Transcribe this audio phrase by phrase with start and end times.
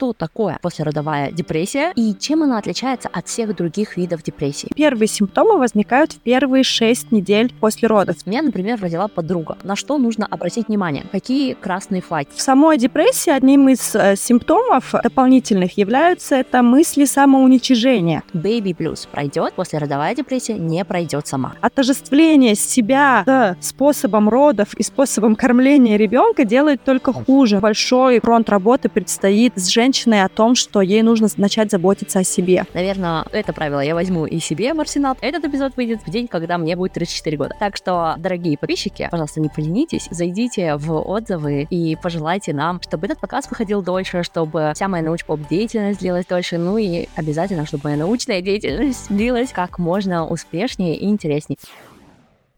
[0.00, 4.70] что такое послеродовая депрессия и чем она отличается от всех других видов депрессии.
[4.74, 8.16] Первые симптомы возникают в первые 6 недель после родов.
[8.24, 9.58] Меня, например, родила подруга.
[9.62, 11.04] На что нужно обратить внимание?
[11.12, 12.28] Какие красные флаги?
[12.34, 18.22] В самой депрессии одним из э, симптомов дополнительных являются это мысли самоуничижения.
[18.32, 21.56] Baby blues пройдет, послеродовая депрессия не пройдет сама.
[21.60, 27.58] Отождествление себя с способом родов и способом кормления ребенка делает только хуже.
[27.58, 29.89] Большой фронт работы предстоит с женщиной
[30.24, 32.64] о том, что ей нужно начать заботиться о себе.
[32.74, 35.16] Наверное, это правило я возьму и себе в арсенал.
[35.20, 37.56] Этот эпизод выйдет в день, когда мне будет 34 года.
[37.58, 43.20] Так что, дорогие подписчики, пожалуйста, не поленитесь, зайдите в отзывы и пожелайте нам, чтобы этот
[43.20, 48.42] подкаст выходил дольше, чтобы вся моя научпоп-деятельность длилась дольше, ну и обязательно, чтобы моя научная
[48.42, 51.58] деятельность длилась как можно успешнее и интереснее.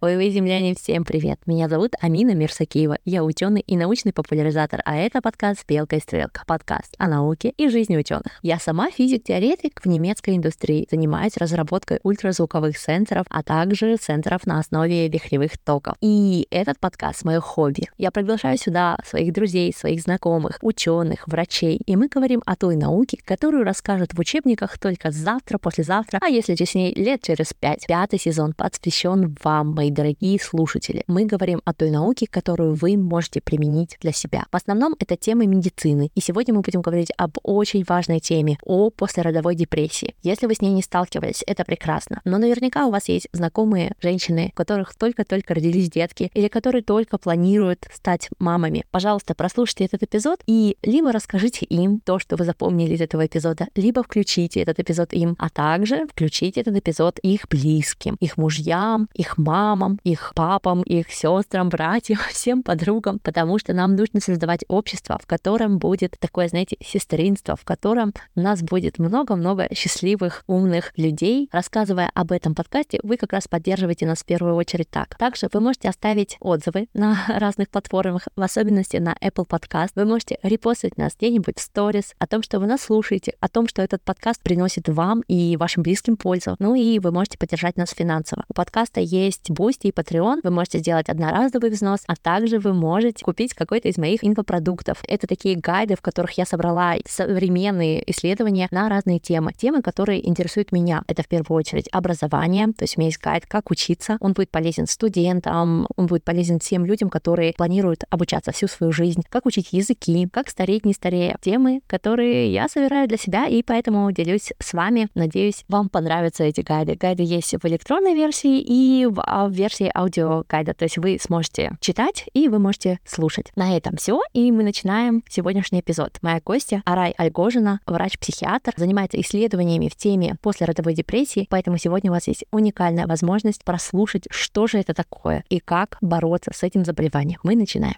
[0.04, 1.38] Ой, вы, земляне, всем привет!
[1.46, 2.98] Меня зовут Амина Мирсакиева.
[3.04, 7.68] Я ученый и научный популяризатор, а это подкаст «Белка и стрелка»— подкаст о науке и
[7.68, 8.40] жизни ученых.
[8.42, 15.06] Я сама физик-теоретик в немецкой индустрии, занимаюсь разработкой ультразвуковых сенсоров, а также сенсоров на основе
[15.06, 15.94] вихревых токов.
[16.00, 17.88] И этот подкаст— мое хобби.
[17.96, 23.18] Я приглашаю сюда своих друзей, своих знакомых, ученых, врачей, и мы говорим о той науке,
[23.24, 27.86] которую расскажут в учебниках только завтра, послезавтра, а если честнее, лет через пять.
[27.86, 31.04] Пятый сезон посвящен вам, мои дорогие слушатели.
[31.06, 34.44] Мы говорим о той науке, которую вы можете применить для себя.
[34.50, 36.10] В основном это темы медицины.
[36.14, 40.14] И сегодня мы будем говорить об очень важной теме, о послеродовой депрессии.
[40.22, 42.20] Если вы с ней не сталкивались, это прекрасно.
[42.24, 47.18] Но наверняка у вас есть знакомые женщины, у которых только-только родились детки, или которые только
[47.18, 48.84] планируют стать мамами.
[48.90, 53.68] Пожалуйста, прослушайте этот эпизод и либо расскажите им то, что вы запомнили из этого эпизода,
[53.74, 59.38] либо включите этот эпизод им, а также включите этот эпизод их близким, их мужьям, их
[59.38, 65.18] мамам, мамам, их папам, их сестрам, братьям, всем подругам, потому что нам нужно создавать общество,
[65.22, 71.48] в котором будет такое, знаете, сестринство, в котором у нас будет много-много счастливых, умных людей.
[71.52, 75.16] Рассказывая об этом подкасте, вы как раз поддерживаете нас в первую очередь так.
[75.16, 79.90] Также вы можете оставить отзывы на разных платформах, в особенности на Apple Podcast.
[79.94, 83.68] Вы можете репостить нас где-нибудь в сторис о том, что вы нас слушаете, о том,
[83.68, 86.56] что этот подкаст приносит вам и вашим близким пользу.
[86.58, 88.44] Ну и вы можете поддержать нас финансово.
[88.48, 90.40] У подкаста есть Boosty и Patreon.
[90.42, 95.00] Вы можете сделать одноразовый взнос, а также вы можете купить какой-то из моих инфопродуктов.
[95.06, 99.52] Это такие гайды, в которых я собрала современные исследования на разные темы.
[99.52, 101.04] Темы, которые интересуют меня.
[101.06, 104.16] Это в первую очередь образование, то есть у меня есть гайд, как учиться.
[104.20, 109.22] Он будет полезен студентам, он будет полезен всем людям, которые планируют обучаться всю свою жизнь,
[109.28, 111.36] как учить языки, как стареть не старея.
[111.40, 115.08] Темы, которые я собираю для себя, и поэтому делюсь с вами.
[115.14, 116.96] Надеюсь, вам понравятся эти гайды.
[116.96, 119.22] Гайды есть в электронной версии и в
[119.52, 123.52] версии аудиогайда, то есть вы сможете читать и вы можете слушать.
[123.56, 126.18] На этом все, и мы начинаем сегодняшний эпизод.
[126.22, 132.28] Моя гостья Арай Альгожина, врач-психиатр, занимается исследованиями в теме послеродовой депрессии, поэтому сегодня у вас
[132.28, 137.40] есть уникальная возможность прослушать, что же это такое и как бороться с этим заболеванием.
[137.42, 137.96] Мы начинаем.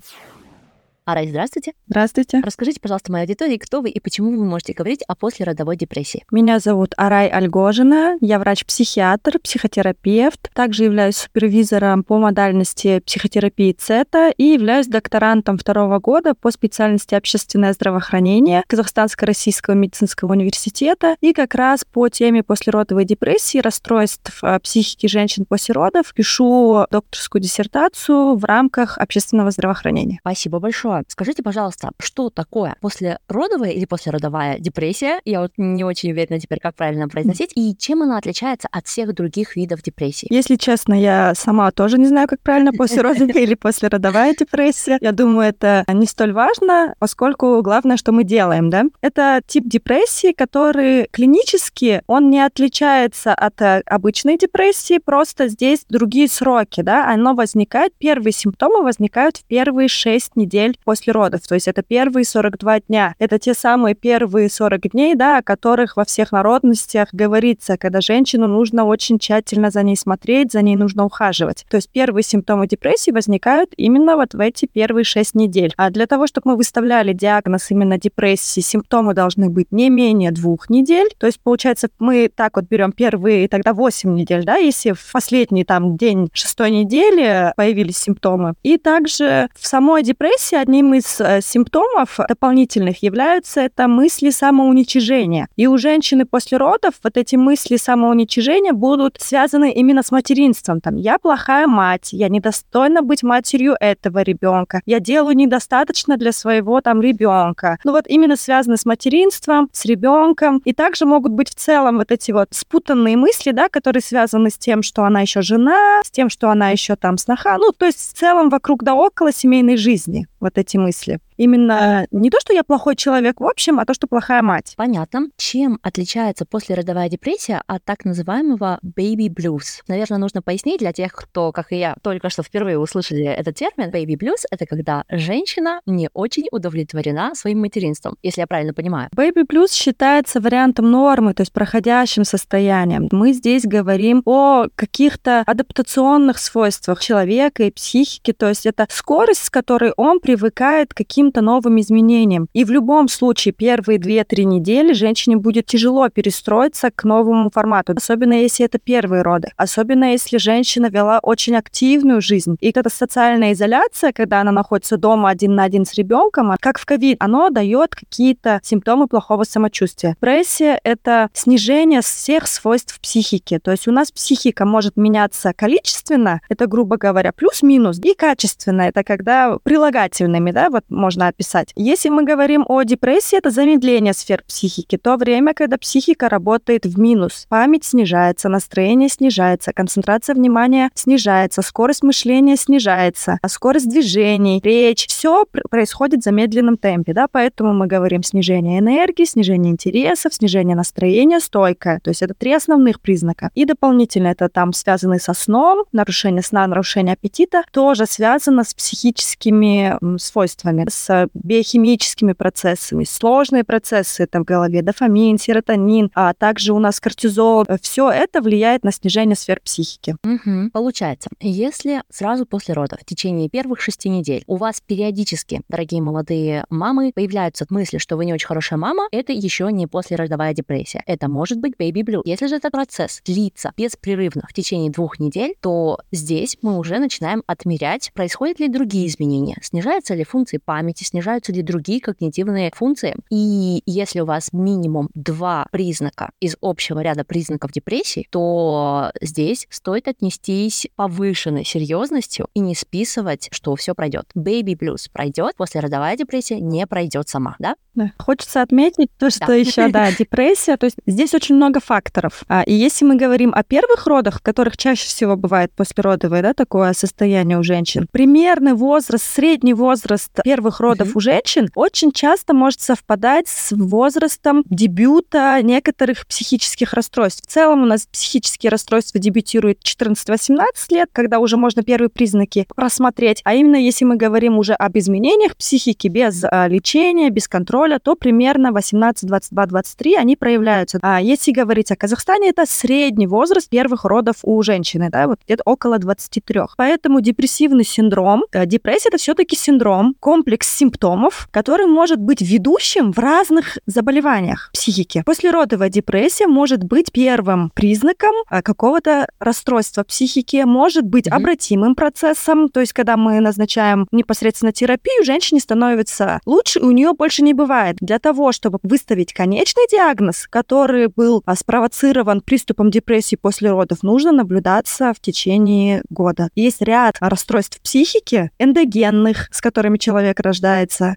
[1.07, 1.73] Арай, здравствуйте.
[1.87, 2.41] Здравствуйте.
[2.43, 6.25] Расскажите, пожалуйста, моей аудитории, кто вы и почему вы можете говорить о послеродовой депрессии.
[6.31, 14.45] Меня зовут Арай Альгожина, я врач-психиатр, психотерапевт, также являюсь супервизором по модальности психотерапии ЦЕТА и
[14.45, 22.09] являюсь докторантом второго года по специальности общественное здравоохранение Казахстанско-Российского медицинского университета и как раз по
[22.09, 29.51] теме послеродовой депрессии, расстройств э, психики женщин после родов пишу докторскую диссертацию в рамках общественного
[29.51, 30.21] здравоохранения.
[30.23, 30.94] Спасибо большое.
[31.09, 35.21] Скажите, пожалуйста, что такое послеродовая или послеродовая депрессия?
[35.25, 37.53] Я вот не очень уверена теперь, как правильно произносить.
[37.55, 40.27] И чем она отличается от всех других видов депрессии?
[40.31, 44.99] Если честно, я сама тоже не знаю, как правильно послеродовая или послеродовая депрессия.
[45.01, 48.85] Я думаю, это не столь важно, поскольку главное, что мы делаем, да?
[49.01, 56.29] Это тип депрессии, который клинически, он не отличается от э, обычной депрессии, просто здесь другие
[56.29, 57.09] сроки, да?
[57.13, 61.41] Оно возникает, первые симптомы возникают в первые 6 недель после родов.
[61.47, 63.15] То есть это первые 42 дня.
[63.19, 68.47] Это те самые первые 40 дней, да, о которых во всех народностях говорится, когда женщину
[68.47, 71.65] нужно очень тщательно за ней смотреть, за ней нужно ухаживать.
[71.69, 75.73] То есть первые симптомы депрессии возникают именно вот в эти первые 6 недель.
[75.77, 80.71] А для того, чтобы мы выставляли диагноз именно депрессии, симптомы должны быть не менее двух
[80.71, 81.09] недель.
[81.19, 85.65] То есть, получается, мы так вот берем первые тогда 8 недель, да, если в последний
[85.65, 88.55] там день шестой недели появились симптомы.
[88.63, 95.47] И также в самой депрессии одни одним из э, симптомов дополнительных являются это мысли самоуничижения.
[95.55, 100.81] И у женщины после родов вот эти мысли самоуничижения будут связаны именно с материнством.
[100.81, 106.81] Там, я плохая мать, я недостойна быть матерью этого ребенка, я делаю недостаточно для своего
[106.81, 107.79] там ребенка.
[107.85, 110.61] Ну вот именно связаны с материнством, с ребенком.
[110.65, 114.59] И также могут быть в целом вот эти вот спутанные мысли, да, которые связаны с
[114.59, 117.59] тем, что она еще жена, с тем, что она еще там сноха.
[117.59, 121.19] Ну, то есть в целом вокруг да около семейной жизни вот эти мысли.
[121.37, 124.75] Именно не то, что я плохой человек в общем, а то, что плохая мать.
[124.77, 125.29] Понятно.
[125.37, 129.83] Чем отличается послеродовая депрессия от так называемого baby blues?
[129.89, 133.91] Наверное, нужно пояснить для тех, кто, как и я, только что впервые услышали этот термин.
[133.91, 139.09] Baby blues— это когда женщина не очень удовлетворена своим материнством, если я правильно понимаю.
[139.15, 143.09] Baby blues считается вариантом нормы, то есть проходящим состоянием.
[143.11, 149.51] Мы здесь говорим о каких-то адаптационных свойствах человека и психики, то есть это скорость, с
[149.51, 152.49] которой он привыкает к каким каким-то новым изменениям.
[152.53, 158.35] И в любом случае первые 2-3 недели женщине будет тяжело перестроиться к новому формату, особенно
[158.35, 162.57] если это первые роды, особенно если женщина вела очень активную жизнь.
[162.61, 166.79] И эта социальная изоляция, когда она находится дома один на один с ребенком, а как
[166.79, 170.11] в ковид, оно дает какие-то симптомы плохого самочувствия.
[170.21, 173.59] Депрессия— это снижение всех свойств психики.
[173.59, 179.03] То есть у нас психика может меняться количественно, это, грубо говоря, плюс-минус, и качественно, это
[179.05, 181.71] когда прилагательными, да, вот можно можно описать.
[181.77, 186.99] Если мы говорим о депрессии, это замедление сфер психики, то время, когда психика работает в
[186.99, 187.47] минус.
[187.49, 195.47] Память снижается, настроение снижается, концентрация внимания снижается, скорость мышления снижается, а скорость движений, речь, все
[195.71, 202.01] происходит в замедленном темпе, да, поэтому мы говорим снижение энергии, снижение интересов, снижение настроения, стойкое.
[202.03, 203.51] То есть это три основных признака.
[203.55, 209.97] И дополнительно это там связаны со сном, нарушение сна, нарушение аппетита, тоже связано с психическими
[210.19, 216.79] свойствами, с с биохимическими процессами, сложные процессы там в голове, дофамин, серотонин, а также у
[216.79, 217.67] нас кортизол.
[217.83, 220.17] Все это влияет на снижение сфер психики.
[220.25, 220.71] Угу.
[220.73, 226.65] Получается, если сразу после родов, в течение первых шести недель, у вас периодически, дорогие молодые
[226.71, 231.03] мамы, появляются мысли, что вы не очень хорошая мама, это еще не послеродовая депрессия.
[231.07, 232.23] Это может быть baby blue.
[232.25, 237.43] Если же этот процесс длится беспрерывно в течение двух недель, то здесь мы уже начинаем
[237.47, 243.17] отмерять, происходят ли другие изменения, снижаются ли функции памяти, памяти, снижаются ли другие когнитивные функции.
[243.31, 250.09] И если у вас минимум два признака из общего ряда признаков депрессии, то здесь стоит
[250.09, 254.27] отнестись повышенной серьезностью и не списывать, что все пройдет.
[254.37, 257.75] Baby blues пройдет, после родовая депрессия не пройдет сама, да?
[257.95, 258.11] Да.
[258.19, 259.55] Хочется отметить то, что да.
[259.55, 260.77] еще, да, депрессия.
[260.77, 262.43] То есть здесь очень много факторов.
[262.49, 266.55] А, и если мы говорим о первых родах, в которых чаще всего бывает послеродовое, да,
[266.55, 271.17] такое состояние у женщин, примерный возраст, средний возраст первых родов mm-hmm.
[271.17, 277.43] у женщин очень часто может совпадать с возрастом дебюта некоторых психических расстройств.
[277.47, 283.41] В целом у нас психические расстройства дебютируют 14-18 лет, когда уже можно первые признаки просмотреть.
[283.45, 287.99] А именно если мы говорим уже об изменениях психики без а, лечения, без контроля, контроля,
[287.99, 290.99] то примерно 18, 22, 23 они проявляются.
[291.03, 295.63] А если говорить о Казахстане, это средний возраст первых родов у женщины, да, вот где-то
[295.65, 296.61] около 23.
[296.77, 303.19] Поэтому депрессивный синдром, э, депрессия это все-таки синдром, комплекс симптомов, который может быть ведущим в
[303.19, 305.23] разных заболеваниях психики.
[305.25, 311.37] Послеродовая депрессия может быть первым признаком э, какого-то расстройства психики, может быть mm-hmm.
[311.37, 317.13] обратимым процессом, то есть когда мы назначаем непосредственно терапию, женщине становится лучше, и у нее
[317.13, 323.37] больше не бывает для того, чтобы выставить конечный диагноз, который был а, спровоцирован приступом депрессии
[323.37, 326.49] после родов, нужно наблюдаться в течение года.
[326.55, 330.64] Есть ряд расстройств психики, эндогенных, с которыми человек рождается,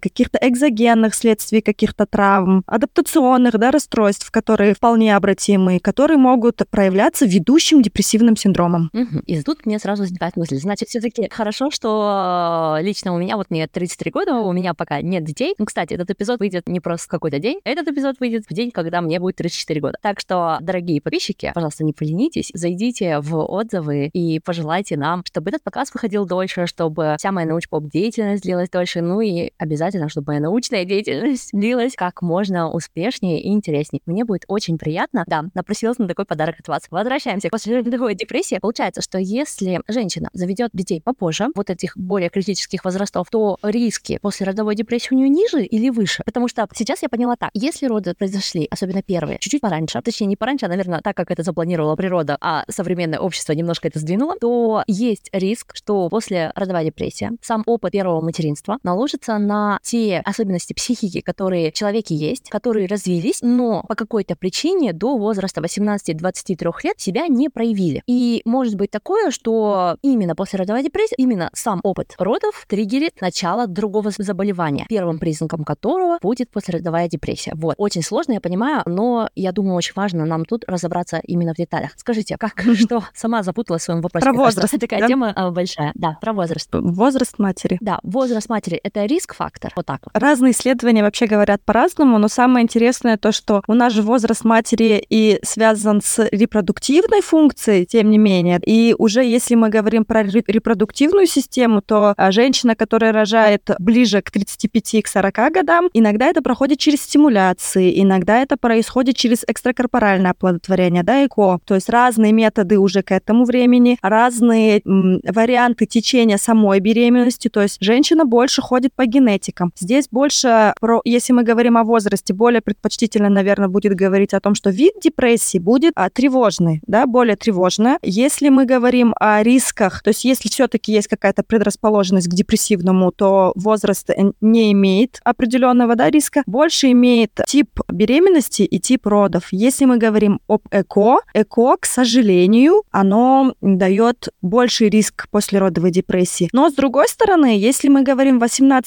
[0.01, 7.81] каких-то экзогенных следствий каких-то травм, адаптационных да, расстройств, которые вполне обратимы, которые могут проявляться ведущим
[7.81, 8.89] депрессивным синдромом.
[8.93, 9.19] Угу.
[9.25, 13.67] И тут мне сразу возникает мысль, значит, все-таки хорошо, что лично у меня, вот мне
[13.67, 15.55] 33 года, у меня пока нет детей.
[15.57, 18.71] Ну, кстати, этот эпизод выйдет не просто в какой-то день, этот эпизод выйдет в день,
[18.71, 19.97] когда мне будет 34 года.
[20.01, 25.63] Так что, дорогие подписчики, пожалуйста, не поленитесь, зайдите в отзывы и пожелайте нам, чтобы этот
[25.63, 29.26] показ выходил дольше, чтобы вся моя научпоп-деятельность длилась дольше, ну и
[29.57, 34.01] обязательно, чтобы моя научная деятельность длилась как можно успешнее и интереснее.
[34.05, 35.23] Мне будет очень приятно.
[35.27, 36.83] Да, напросилась на такой подарок от вас.
[36.89, 37.49] Возвращаемся.
[37.49, 43.29] После родовой депрессии получается, что если женщина заведет детей попозже, вот этих более критических возрастов,
[43.29, 46.23] то риски после родовой депрессии у нее ниже или выше?
[46.25, 47.49] Потому что сейчас я поняла так.
[47.53, 51.43] Если роды произошли, особенно первые, чуть-чуть пораньше, точнее, не пораньше, а, наверное, так, как это
[51.43, 57.31] запланировала природа, а современное общество немножко это сдвинуло, то есть риск, что после родовая депрессия
[57.41, 62.87] сам опыт первого материнства наложит ложится на те особенности психики, которые в человеке есть, которые
[62.87, 68.03] развились, но по какой-то причине до возраста 18-23 лет себя не проявили.
[68.07, 73.67] И может быть такое, что именно после родовой депрессии, именно сам опыт родов триггерит начало
[73.67, 77.53] другого заболевания, первым признаком которого будет послеродовая депрессия.
[77.55, 77.75] Вот.
[77.77, 81.91] Очень сложно, я понимаю, но я думаю, очень важно нам тут разобраться именно в деталях.
[81.95, 84.25] Скажите, как, что сама запуталась в своем вопросе?
[84.25, 84.79] Про возраст.
[84.79, 85.91] Такая тема а, большая.
[85.95, 86.69] Да, про возраст.
[86.71, 87.77] Возраст матери.
[87.81, 89.71] Да, возраст матери— это риск-фактор.
[89.75, 90.01] Вот так.
[90.13, 95.03] Разные исследования вообще говорят по-разному, но самое интересное то, что у нас же возраст матери
[95.09, 98.59] и связан с репродуктивной функцией, тем не менее.
[98.65, 104.31] И уже если мы говорим про репродуктивную систему, то а, женщина, которая рожает ближе к
[104.31, 111.03] 35 к 40 годам, иногда это проходит через стимуляции, иногда это происходит через экстракорпоральное оплодотворение,
[111.03, 111.59] да, ЭКО.
[111.65, 117.61] То есть разные методы уже к этому времени, разные м, варианты течения самой беременности, то
[117.61, 119.71] есть женщина больше ходит по генетикам.
[119.77, 124.55] Здесь больше, про, если мы говорим о возрасте, более предпочтительно, наверное, будет говорить о том,
[124.55, 127.97] что вид депрессии будет а, тревожный, да, более тревожный.
[128.01, 133.53] Если мы говорим о рисках, то есть если все-таки есть какая-то предрасположенность к депрессивному, то
[133.55, 134.09] возраст
[134.41, 139.49] не имеет определенного да, риска, больше имеет тип беременности и тип родов.
[139.51, 146.49] Если мы говорим об ЭКО, ЭКО, к сожалению, оно дает больший риск послеродовой депрессии.
[146.51, 148.39] Но с другой стороны, если мы говорим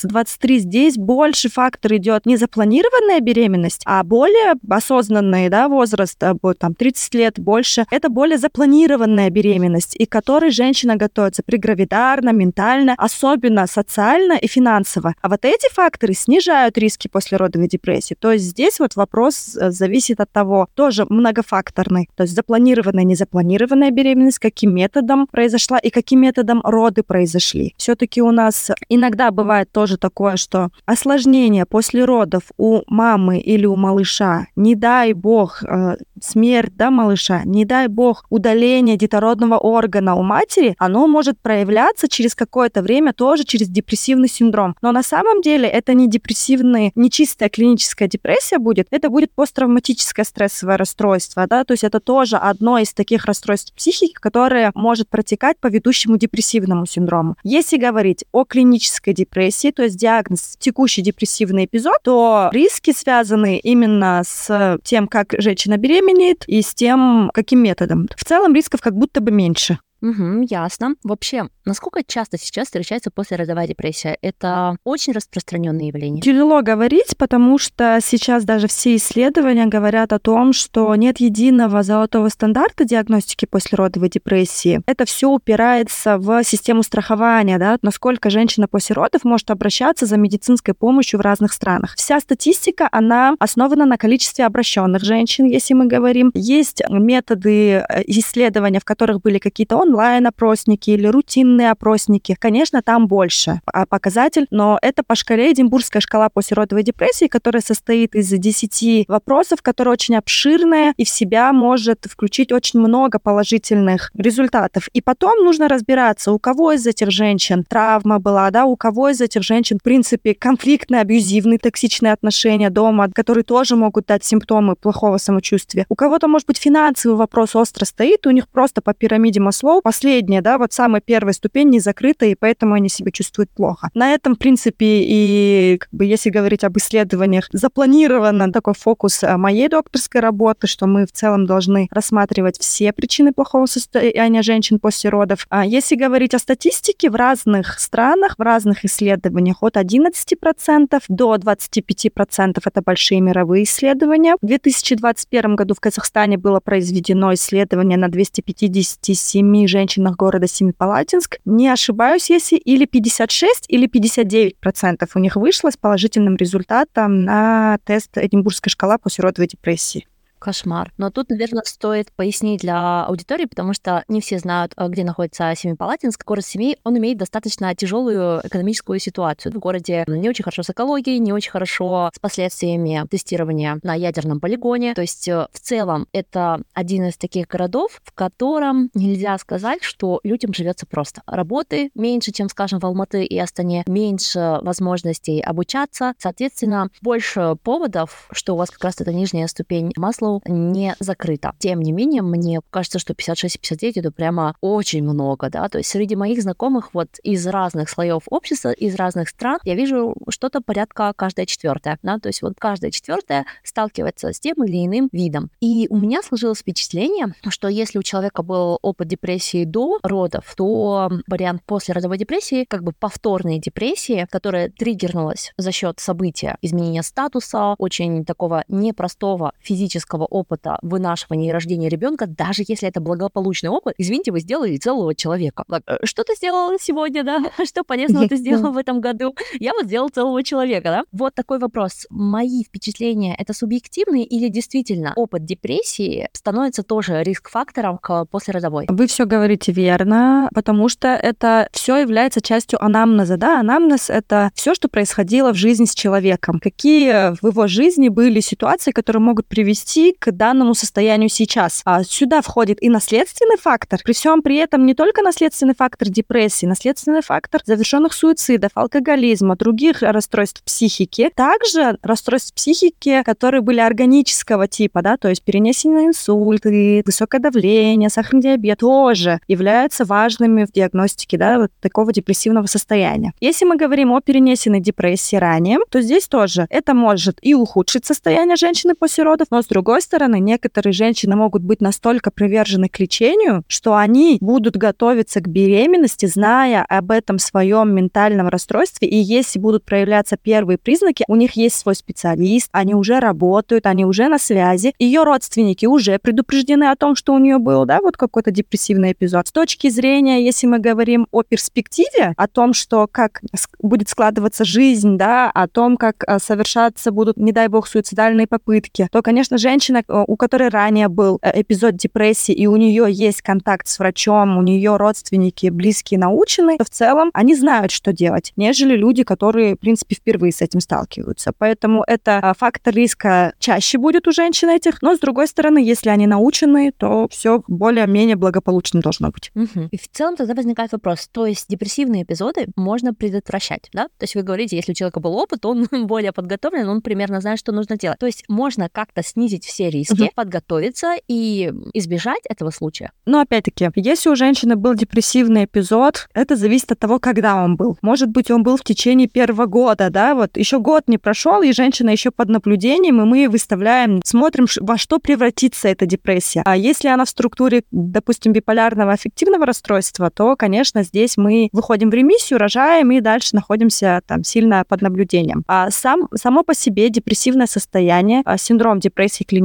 [0.04, 7.14] 18-23, здесь больше фактор идет не запланированная беременность, а более осознанный да, возраст, там 30
[7.14, 14.34] лет больше, это более запланированная беременность, и к которой женщина готовится прегравидарно, ментально, особенно социально
[14.34, 15.14] и финансово.
[15.22, 18.14] А вот эти факторы снижают риски послеродовой депрессии.
[18.18, 22.08] То есть здесь вот вопрос э, зависит от того, тоже многофакторный.
[22.16, 27.74] То есть запланированная, незапланированная беременность, каким методом произошла и каким методом роды произошли.
[27.76, 33.76] Все-таки у нас иногда бывает тоже такое, что осложнение после родов у мамы или у
[33.76, 40.22] малыша, не дай бог, э, смерть да, малыша, не дай бог, удаление детородного органа у
[40.22, 44.76] матери, оно может проявляться через какое-то время тоже через депрессивный синдром.
[44.82, 50.24] Но на самом деле это не депрессивный, не чистая клиническая депрессия будет, это будет посттравматическое
[50.24, 55.58] стрессовое расстройство, да, то есть это тоже одно из таких расстройств психики, которое может протекать
[55.58, 57.36] по ведущему депрессивному синдрому.
[57.42, 64.78] Если говорить о клинической депрессии, есть диагноз текущий депрессивный эпизод, то риски связаны именно с
[64.82, 68.08] тем, как женщина беременеет и с тем, каким методом.
[68.16, 69.78] В целом рисков как будто бы меньше.
[70.02, 70.94] Угу, ясно.
[71.04, 74.16] Вообще, насколько часто сейчас встречается послеродовая депрессия?
[74.22, 76.22] Это очень распространенное явление.
[76.22, 82.28] Тяжело говорить, потому что сейчас даже все исследования говорят о том, что нет единого золотого
[82.28, 84.80] стандарта диагностики послеродовой депрессии.
[84.86, 90.74] Это все упирается в систему страхования, да, насколько женщина после родов может обращаться за медицинской
[90.74, 91.94] помощью в разных странах.
[91.96, 96.30] Вся статистика, она основана на количестве обращенных женщин, если мы говорим.
[96.34, 102.36] Есть методы э, исследования, в которых были какие-то онлайн-опросники или рутинные опросники.
[102.38, 108.28] Конечно, там больше показатель, но это по шкале Эдинбургская шкала послеродовой депрессии, которая состоит из
[108.28, 114.88] 10 вопросов, которая очень обширная и в себя может включить очень много положительных результатов.
[114.92, 119.20] И потом нужно разбираться, у кого из этих женщин травма была, да, у кого из
[119.20, 125.18] этих женщин, в принципе, конфликтные, абьюзивные, токсичные отношения дома, которые тоже могут дать симптомы плохого
[125.18, 125.86] самочувствия.
[125.88, 130.40] У кого-то, может быть, финансовый вопрос остро стоит, у них просто по пирамиде Маслоу последняя,
[130.40, 133.90] да, вот самая первая ступень не закрыта, и поэтому они себя чувствуют плохо.
[133.94, 139.36] На этом, в принципе, и как бы, если говорить об исследованиях, запланирован такой фокус а,
[139.36, 145.10] моей докторской работы, что мы в целом должны рассматривать все причины плохого состояния женщин после
[145.10, 145.46] родов.
[145.50, 152.58] А если говорить о статистике, в разных странах, в разных исследованиях от 11% до 25%
[152.64, 154.36] это большие мировые исследования.
[154.40, 161.38] В 2021 году в Казахстане было произведено исследование на 257 женщинах города Семипалатинск.
[161.44, 167.78] Не ошибаюсь, если или 56, или 59 процентов у них вышло с положительным результатом на
[167.84, 170.06] тест Эдинбургской шкала после родовой депрессии.
[170.40, 170.92] Кошмар.
[170.96, 175.52] Но тут, наверное, стоит пояснить для аудитории, потому что не все знают, э, где находится
[175.54, 176.24] Семипалатинск.
[176.24, 179.52] Город Семей, он имеет достаточно тяжелую экономическую ситуацию.
[179.52, 184.40] В городе не очень хорошо с экологией, не очень хорошо с последствиями тестирования на ядерном
[184.40, 184.94] полигоне.
[184.94, 190.20] То есть э, в целом это один из таких городов, в котором нельзя сказать, что
[190.24, 191.22] людям живется просто.
[191.26, 198.54] Работы меньше, чем, скажем, в Алматы и Астане, меньше возможностей обучаться, соответственно, больше поводов, что
[198.54, 201.54] у вас как раз это нижняя ступень масла поначалу не закрыто.
[201.58, 206.16] Тем не менее, мне кажется, что 56-59 это прямо очень много, да, то есть среди
[206.16, 211.46] моих знакомых вот из разных слоев общества, из разных стран я вижу что-то порядка каждая
[211.46, 215.50] четвертая, да, то есть вот каждая четвертая сталкивается с тем или иным видом.
[215.60, 221.10] И у меня сложилось впечатление, что если у человека был опыт депрессии до родов, то
[221.26, 227.74] вариант после родовой депрессии, как бы повторной депрессии, которая триггернулась за счет события изменения статуса,
[227.78, 234.32] очень такого непростого физического опыта вынашивания и рождения ребенка, даже если это благополучный опыт, извините,
[234.32, 235.64] вы сделали целого человека.
[235.86, 237.40] Э, что ты сделала сегодня, да?
[237.64, 239.34] Что полезного ты сделала в этом году?
[239.58, 241.04] Я вот сделала целого человека, да?
[241.12, 242.06] Вот такой вопрос.
[242.10, 248.86] Мои впечатления— это субъективные или действительно опыт депрессии становится тоже риск-фактором к послеродовой?
[248.88, 253.60] Вы все говорите верно, потому что это все является частью анамнеза, да?
[253.60, 256.60] Анамнез— это все, что происходило в жизни с человеком.
[256.60, 261.82] Какие в его жизни были ситуации, которые могут привести к данному состоянию сейчас.
[261.84, 264.00] А сюда входит и наследственный фактор.
[264.04, 270.02] При всем при этом не только наследственный фактор депрессии, наследственный фактор завершенных суицидов, алкоголизма, других
[270.02, 277.40] расстройств психики, также расстройств психики, которые были органического типа, да, то есть перенесенные инсульты, высокое
[277.40, 283.32] давление, сахарный диабет тоже являются важными в диагностике, да, вот такого депрессивного состояния.
[283.40, 288.56] Если мы говорим о перенесенной депрессии ранее, то здесь тоже это может и ухудшить состояние
[288.56, 293.62] женщины после родов, но с другой стороны, некоторые женщины могут быть настолько привержены к лечению,
[293.66, 299.84] что они будут готовиться к беременности, зная об этом своем ментальном расстройстве, и если будут
[299.84, 304.94] проявляться первые признаки, у них есть свой специалист, они уже работают, они уже на связи,
[304.98, 309.48] ее родственники уже предупреждены о том, что у нее был, да, вот какой-то депрессивный эпизод.
[309.48, 313.40] С точки зрения, если мы говорим о перспективе, о том, что как
[313.80, 319.08] будет складываться жизнь, да, о том, как а, совершаться будут, не дай бог, суицидальные попытки,
[319.10, 323.42] то, конечно, женщина, э, у которой ранее был э, эпизод депрессии, и у нее есть
[323.42, 328.52] контакт с врачом, у нее родственники близкие научены, то в целом они знают, что делать,
[328.56, 331.52] нежели люди, которые, в принципе, впервые с этим сталкиваются.
[331.56, 336.10] Поэтому это а, фактор риска чаще будет у женщин этих, но, с другой стороны, если
[336.10, 339.50] они научены, то все более-менее благополучно должно быть.
[339.54, 339.88] Угу.
[339.90, 344.04] И в целом тогда возникает вопрос, то есть депрессивные эпизоды можно предотвращать, да?
[344.18, 347.58] То есть вы говорите, если у человека был опыт, он более подготовлен, он примерно знает,
[347.58, 348.18] что нужно делать.
[348.18, 350.30] То есть можно как-то снизить все риски, угу.
[350.34, 353.12] подготовиться и избежать этого случая.
[353.26, 357.98] Но опять-таки, если у женщины был депрессивный эпизод, это зависит от того, когда он был.
[358.02, 361.72] Может быть, он был в течение первого года, да, вот еще год не прошел, и
[361.72, 366.62] женщина еще под наблюдением, и мы выставляем, смотрим, во что превратится эта депрессия.
[366.64, 372.14] А если она в структуре, допустим, биполярного аффективного расстройства, то, конечно, здесь мы выходим в
[372.14, 375.64] ремиссию, рожаем и дальше находимся там сильно под наблюдением.
[375.66, 379.59] А сам, само по себе депрессивное состояние, а, синдром депрессии клинической